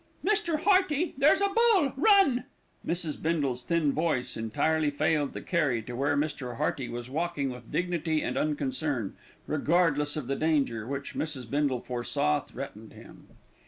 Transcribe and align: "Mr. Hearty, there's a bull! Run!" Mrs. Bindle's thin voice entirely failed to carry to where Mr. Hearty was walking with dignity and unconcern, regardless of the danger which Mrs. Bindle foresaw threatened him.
"Mr. 0.25 0.61
Hearty, 0.63 1.13
there's 1.15 1.41
a 1.41 1.49
bull! 1.49 1.93
Run!" 1.95 2.45
Mrs. 2.83 3.21
Bindle's 3.21 3.61
thin 3.61 3.93
voice 3.93 4.35
entirely 4.35 4.89
failed 4.89 5.33
to 5.33 5.41
carry 5.41 5.83
to 5.83 5.95
where 5.95 6.17
Mr. 6.17 6.57
Hearty 6.57 6.89
was 6.89 7.07
walking 7.07 7.51
with 7.51 7.69
dignity 7.71 8.23
and 8.23 8.35
unconcern, 8.35 9.13
regardless 9.45 10.17
of 10.17 10.25
the 10.25 10.35
danger 10.35 10.87
which 10.87 11.13
Mrs. 11.13 11.47
Bindle 11.47 11.81
foresaw 11.81 12.39
threatened 12.39 12.93
him. 12.93 13.27